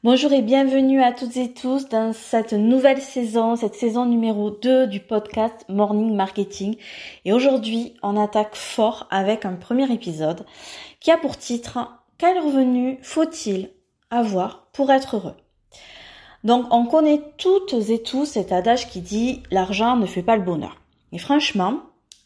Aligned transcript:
Bonjour 0.00 0.32
et 0.32 0.42
bienvenue 0.42 1.00
à 1.00 1.12
toutes 1.12 1.36
et 1.36 1.52
tous 1.52 1.88
dans 1.88 2.12
cette 2.12 2.54
nouvelle 2.54 3.00
saison, 3.00 3.54
cette 3.54 3.76
saison 3.76 4.04
numéro 4.04 4.50
2 4.50 4.88
du 4.88 4.98
podcast 4.98 5.64
Morning 5.68 6.16
Marketing. 6.16 6.76
Et 7.24 7.32
aujourd'hui, 7.32 7.94
on 8.02 8.16
attaque 8.16 8.56
fort 8.56 9.06
avec 9.10 9.44
un 9.44 9.52
premier 9.52 9.92
épisode 9.92 10.44
qui 10.98 11.12
a 11.12 11.18
pour 11.18 11.36
titre 11.36 11.78
Quel 12.18 12.36
revenu 12.40 12.98
faut-il 13.02 13.70
avoir 14.10 14.66
pour 14.72 14.90
être 14.90 15.18
heureux? 15.18 15.36
Donc 16.42 16.66
on 16.72 16.86
connaît 16.86 17.22
toutes 17.38 17.74
et 17.74 18.02
tous 18.02 18.26
cet 18.26 18.50
adage 18.50 18.88
qui 18.88 19.02
dit 19.02 19.44
l'argent 19.52 19.94
ne 19.94 20.06
fait 20.06 20.24
pas 20.24 20.36
le 20.36 20.42
bonheur. 20.42 20.80
Et 21.12 21.18
franchement, 21.18 21.78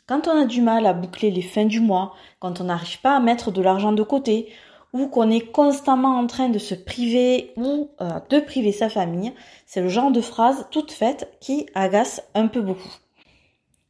quand 0.06 0.28
on 0.28 0.40
a 0.40 0.46
du 0.46 0.62
mal 0.62 0.86
à 0.86 0.94
boucler 0.94 1.30
les 1.30 1.42
fins 1.42 1.66
du 1.66 1.80
mois, 1.80 2.14
quand 2.38 2.62
on 2.62 2.64
n'arrive 2.64 3.00
pas 3.02 3.16
à 3.16 3.20
mettre 3.20 3.50
de 3.50 3.60
l'argent 3.60 3.92
de 3.92 4.02
côté, 4.02 4.48
ou 4.96 5.08
qu'on 5.08 5.30
est 5.30 5.52
constamment 5.52 6.18
en 6.18 6.26
train 6.26 6.48
de 6.48 6.58
se 6.58 6.74
priver 6.74 7.52
ou 7.56 7.90
euh, 8.00 8.20
de 8.30 8.40
priver 8.40 8.72
sa 8.72 8.88
famille, 8.88 9.32
c'est 9.66 9.82
le 9.82 9.88
genre 9.88 10.10
de 10.10 10.20
phrase 10.20 10.66
toute 10.70 10.90
faite 10.90 11.30
qui 11.40 11.66
agace 11.74 12.22
un 12.34 12.48
peu 12.48 12.60
beaucoup. 12.60 12.92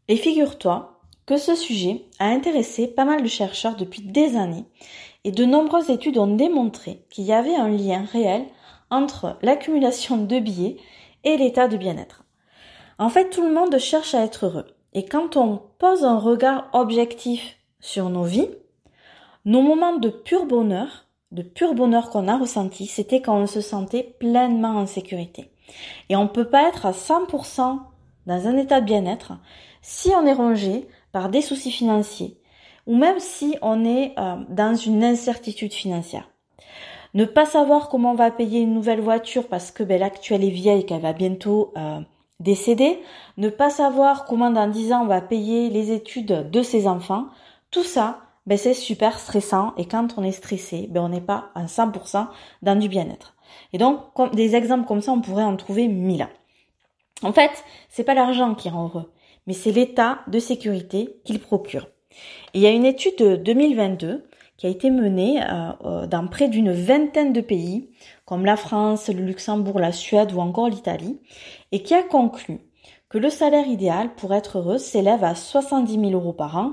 Et 0.09 0.17
figure-toi 0.17 1.01
que 1.27 1.37
ce 1.37 1.55
sujet 1.55 2.03
a 2.19 2.27
intéressé 2.27 2.87
pas 2.87 3.05
mal 3.05 3.23
de 3.23 3.29
chercheurs 3.29 3.77
depuis 3.77 4.03
des 4.03 4.37
années 4.37 4.65
et 5.25 5.33
de 5.33 5.45
nombreuses 5.45 5.91
études 5.91 6.19
ont 6.19 6.37
démontré 6.37 7.05
qu'il 7.11 7.25
y 7.25 7.33
avait 7.33 7.57
un 7.57 7.69
lien 7.69 8.05
réel 8.13 8.45
entre 8.91 9.37
l'accumulation 9.43 10.19
de 10.19 10.39
billets 10.39 10.77
et 11.25 11.37
l'état 11.37 11.69
de 11.69 11.77
bien-être. 11.77 12.25
En 12.99 13.09
fait, 13.09 13.31
tout 13.31 13.43
le 13.43 13.53
monde 13.53 13.77
cherche 13.79 14.15
à 14.15 14.23
être 14.23 14.47
heureux. 14.47 14.67
Et 14.93 15.05
quand 15.05 15.37
on 15.37 15.61
pose 15.79 16.05
un 16.05 16.19
regard 16.19 16.69
objectif 16.73 17.57
sur 17.81 18.09
nos 18.09 18.23
vies, 18.23 18.49
nos 19.47 19.63
moments 19.63 19.97
de 19.97 20.11
pur 20.11 20.45
bonheur, 20.45 21.07
de 21.31 21.43
pur 21.43 21.75
bonheur 21.75 22.11
qu'on 22.11 22.29
a 22.29 22.37
ressenti, 22.37 22.87
c'était 22.87 23.23
quand 23.23 23.37
on 23.37 23.47
se 23.47 23.61
sentait 23.61 24.17
pleinement 24.19 24.77
en 24.77 24.87
sécurité. 24.87 25.51
Et 26.09 26.17
on 26.17 26.25
ne 26.25 26.29
peut 26.29 26.49
pas 26.49 26.69
être 26.69 26.85
à 26.85 26.93
100% 26.93 27.79
dans 28.27 28.49
un 28.49 28.57
état 28.57 28.81
de 28.81 28.87
bien-être 28.87 29.35
si 29.83 30.11
on 30.11 30.27
est 30.27 30.33
rongé 30.33 30.89
par 31.13 31.29
des 31.29 31.43
soucis 31.43 31.71
financiers 31.71 32.37
ou 32.87 32.97
même 32.97 33.21
si 33.21 33.57
on 33.63 33.85
est 33.85 34.15
euh, 34.19 34.37
dans 34.49 34.75
une 34.75 35.05
incertitude 35.05 35.73
financière. 35.73 36.29
Ne 37.15 37.25
pas 37.25 37.47
savoir 37.47 37.89
comment 37.89 38.13
on 38.13 38.17
va 38.17 38.31
payer 38.31 38.61
une 38.61 38.75
nouvelle 38.75 39.01
voiture 39.01 39.49
parce 39.49 39.71
que 39.71 39.83
ben, 39.83 40.01
l'actuelle 40.01 40.45
est 40.45 40.51
vieille 40.51 40.81
et 40.81 40.85
qu'elle 40.85 41.01
va 41.01 41.13
bientôt 41.13 41.73
euh, 41.77 42.01
décéder, 42.41 43.01
ne 43.37 43.49
pas 43.49 43.71
savoir 43.71 44.25
comment 44.25 44.51
dans 44.51 44.69
10 44.69 44.93
ans 44.93 45.03
on 45.03 45.07
va 45.07 45.21
payer 45.21 45.71
les 45.71 45.93
études 45.93 46.51
de 46.51 46.63
ses 46.63 46.87
enfants, 46.87 47.27
tout 47.71 47.85
ça, 47.85 48.26
ben 48.47 48.57
c'est 48.57 48.75
super 48.75 49.19
stressant 49.19 49.75
et 49.77 49.87
quand 49.87 50.19
on 50.19 50.25
est 50.25 50.33
stressé, 50.33 50.87
ben 50.91 51.03
on 51.03 51.09
n'est 51.09 51.21
pas 51.21 51.51
à 51.55 51.67
100% 51.67 52.29
dans 52.63 52.77
du 52.77 52.89
bien-être. 52.89 53.35
Et 53.73 53.79
donc 53.79 54.13
comme, 54.15 54.31
des 54.31 54.55
exemples 54.55 54.87
comme 54.87 55.01
ça, 55.01 55.13
on 55.13 55.21
pourrait 55.21 55.45
en 55.45 55.57
trouver 55.57 55.89
mille. 55.89 56.29
En 57.23 57.33
fait, 57.33 57.65
c'est 57.89 58.05
pas 58.05 58.15
l'argent 58.15 58.55
qui 58.55 58.69
rend 58.69 58.85
heureux, 58.85 59.13
mais 59.47 59.55
c'est 59.55 59.73
l'état 59.73 60.21
de 60.27 60.39
sécurité 60.39 61.21
qu'il 61.25 61.41
procure. 61.41 61.89
Il 62.55 62.61
y 62.61 62.67
a 62.67 62.71
une 62.71 62.85
étude 62.85 63.17
de 63.19 63.37
2022 63.37 64.27
qui 64.57 64.67
a 64.67 64.71
été 64.71 64.91
menée 64.91 65.43
euh, 65.43 65.73
euh, 65.85 66.07
dans 66.07 66.27
près 66.27 66.49
d'une 66.49 66.73
vingtaine 66.73 67.33
de 67.33 67.41
pays, 67.41 67.91
comme 68.25 68.45
la 68.45 68.57
France, 68.57 69.09
le 69.09 69.23
Luxembourg, 69.23 69.79
la 69.79 69.93
Suède 69.93 70.33
ou 70.33 70.41
encore 70.41 70.69
l'Italie, 70.69 71.21
et 71.73 71.83
qui 71.83 71.95
a 71.95 72.03
conclu 72.03 72.61
que 73.09 73.19
le 73.19 73.31
salaire 73.31 73.67
idéal 73.67 74.15
pour 74.15 74.35
être 74.35 74.59
heureux 74.59 74.79
s'élève 74.79 75.25
à 75.25 75.35
70 75.35 75.93
000 75.93 76.11
euros 76.13 76.33
par 76.33 76.57
an, 76.57 76.73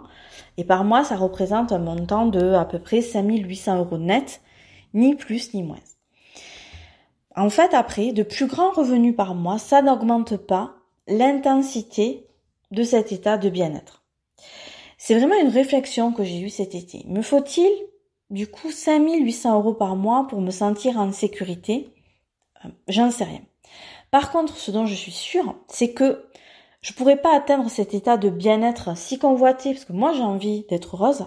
et 0.58 0.64
par 0.64 0.84
mois, 0.84 1.04
ça 1.04 1.16
représente 1.16 1.72
un 1.72 1.80
montant 1.80 2.26
de 2.28 2.54
à 2.54 2.66
peu 2.66 2.80
près 2.80 3.02
5800 3.02 3.78
euros 3.78 3.98
net, 3.98 4.42
ni 4.94 5.16
plus 5.16 5.54
ni 5.54 5.64
moins. 5.64 5.80
En 7.36 7.50
fait, 7.50 7.74
après, 7.74 8.14
de 8.14 8.24
plus 8.24 8.46
grands 8.46 8.72
revenus 8.72 9.16
par 9.16 9.34
mois, 9.34 9.58
ça 9.58 9.82
n'augmente 9.82 10.38
pas 10.38 10.76
l'intensité 11.08 12.28
de 12.72 12.84
cet 12.84 13.12
état 13.12 13.38
de 13.38 13.50
bien-être. 13.50 14.04
C'est 14.98 15.18
vraiment 15.18 15.40
une 15.40 15.50
réflexion 15.50 16.14
que 16.14 16.24
j'ai 16.24 16.40
eue 16.40 16.50
cet 16.50 16.76
été. 16.76 17.04
Me 17.08 17.22
faut-il, 17.22 17.70
du 18.30 18.48
coup, 18.48 18.72
5800 18.72 19.56
euros 19.56 19.74
par 19.74 19.96
mois 19.96 20.28
pour 20.30 20.42
me 20.42 20.52
sentir 20.52 20.98
en 20.98 21.12
sécurité? 21.12 21.90
Euh, 22.64 22.70
J'en 22.88 23.12
sais 23.12 23.26
rien. 23.26 23.42
Par 24.14 24.30
contre, 24.30 24.58
ce 24.58 24.70
dont 24.70 24.86
je 24.86 24.94
suis 24.94 25.12
sûre, 25.12 25.56
c'est 25.68 25.92
que 25.92 26.26
je 26.82 26.94
pourrais 26.94 27.20
pas 27.20 27.36
atteindre 27.36 27.68
cet 27.72 27.96
état 27.96 28.16
de 28.16 28.30
bien-être 28.30 28.96
si 28.96 29.18
convoité, 29.18 29.74
parce 29.74 29.86
que 29.86 29.94
moi 29.94 30.14
j'ai 30.14 30.22
envie 30.22 30.68
d'être 30.70 30.96
heureuse, 30.96 31.26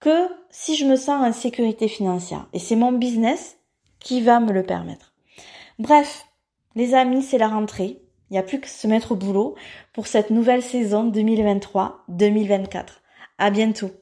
que 0.00 0.26
si 0.50 0.74
je 0.74 0.86
me 0.86 0.96
sens 0.96 1.24
en 1.24 1.32
sécurité 1.32 1.86
financière. 1.86 2.48
Et 2.52 2.58
c'est 2.58 2.74
mon 2.74 2.90
business 2.90 3.58
qui 4.00 4.22
va 4.22 4.40
me 4.40 4.50
le 4.50 4.64
permettre. 4.64 5.14
Bref, 5.78 6.26
les 6.74 6.94
amis, 6.94 7.22
c'est 7.22 7.38
la 7.38 7.46
rentrée. 7.46 8.02
Il 8.28 8.32
n'y 8.32 8.40
a 8.40 8.42
plus 8.42 8.58
que 8.58 8.68
se 8.68 8.88
mettre 8.88 9.12
au 9.12 9.16
boulot 9.16 9.54
pour 9.92 10.08
cette 10.08 10.30
nouvelle 10.30 10.64
saison 10.64 11.08
2023-2024. 11.12 12.86
À 13.38 13.50
bientôt. 13.50 13.92